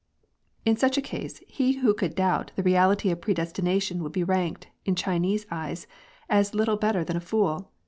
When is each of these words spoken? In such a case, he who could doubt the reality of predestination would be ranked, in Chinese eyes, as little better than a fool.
In 0.65 0.77
such 0.77 0.97
a 0.97 0.99
case, 1.01 1.43
he 1.47 1.73
who 1.73 1.93
could 1.93 2.15
doubt 2.15 2.53
the 2.55 2.63
reality 2.63 3.11
of 3.11 3.21
predestination 3.21 4.01
would 4.01 4.11
be 4.13 4.23
ranked, 4.23 4.65
in 4.83 4.95
Chinese 4.95 5.45
eyes, 5.51 5.85
as 6.27 6.55
little 6.55 6.75
better 6.75 7.03
than 7.03 7.17
a 7.17 7.21
fool. 7.21 7.69